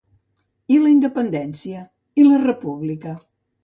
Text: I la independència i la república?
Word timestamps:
I 0.75 0.79
la 0.85 0.93
independència 0.93 1.85
i 2.25 2.29
la 2.31 2.43
república? 2.49 3.19